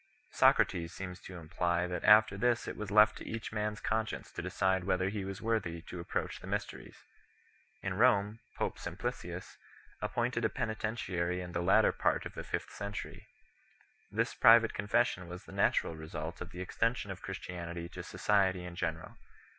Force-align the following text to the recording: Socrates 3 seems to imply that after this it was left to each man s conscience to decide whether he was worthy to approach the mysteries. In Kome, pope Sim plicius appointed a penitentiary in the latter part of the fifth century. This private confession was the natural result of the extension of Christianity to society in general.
Socrates 0.31 0.95
3 0.95 1.05
seems 1.05 1.19
to 1.21 1.37
imply 1.37 1.85
that 1.85 2.03
after 2.03 2.35
this 2.35 2.67
it 2.67 2.75
was 2.75 2.89
left 2.89 3.19
to 3.19 3.27
each 3.29 3.51
man 3.53 3.73
s 3.73 3.79
conscience 3.79 4.31
to 4.31 4.41
decide 4.41 4.85
whether 4.85 5.09
he 5.09 5.23
was 5.23 5.43
worthy 5.43 5.83
to 5.83 5.99
approach 5.99 6.39
the 6.39 6.47
mysteries. 6.47 6.97
In 7.83 7.93
Kome, 7.93 8.39
pope 8.57 8.79
Sim 8.79 8.97
plicius 8.97 9.57
appointed 10.01 10.43
a 10.43 10.49
penitentiary 10.49 11.39
in 11.39 11.51
the 11.51 11.61
latter 11.61 11.91
part 11.91 12.25
of 12.25 12.33
the 12.33 12.43
fifth 12.43 12.71
century. 12.71 13.27
This 14.11 14.33
private 14.33 14.73
confession 14.73 15.27
was 15.27 15.43
the 15.43 15.51
natural 15.51 15.95
result 15.95 16.41
of 16.41 16.49
the 16.49 16.61
extension 16.61 17.11
of 17.11 17.21
Christianity 17.21 17.87
to 17.89 18.01
society 18.01 18.63
in 18.63 18.73
general. 18.75 19.17